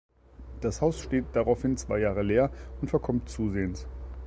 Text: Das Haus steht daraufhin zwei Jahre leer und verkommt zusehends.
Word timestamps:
Das 0.61 0.81
Haus 0.81 0.99
steht 0.99 1.25
daraufhin 1.33 1.77
zwei 1.77 1.99
Jahre 1.99 2.23
leer 2.23 2.49
und 2.81 2.87
verkommt 2.87 3.29
zusehends. 3.29 3.85